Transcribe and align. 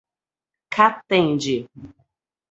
Catende 0.75 1.55